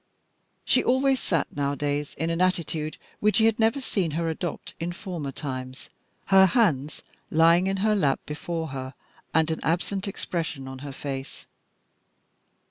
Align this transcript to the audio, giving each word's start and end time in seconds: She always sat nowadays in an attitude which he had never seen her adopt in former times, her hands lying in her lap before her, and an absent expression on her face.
She 0.65 0.83
always 0.83 1.19
sat 1.19 1.55
nowadays 1.55 2.15
in 2.17 2.31
an 2.31 2.41
attitude 2.41 2.97
which 3.19 3.37
he 3.37 3.45
had 3.45 3.59
never 3.59 3.79
seen 3.79 4.09
her 4.17 4.29
adopt 4.29 4.73
in 4.79 4.93
former 4.93 5.31
times, 5.31 5.91
her 6.33 6.47
hands 6.47 7.03
lying 7.29 7.67
in 7.67 7.77
her 7.85 7.95
lap 7.95 8.19
before 8.25 8.69
her, 8.69 8.95
and 9.31 9.51
an 9.51 9.59
absent 9.61 10.07
expression 10.07 10.67
on 10.67 10.79
her 10.79 10.91
face. 10.91 11.45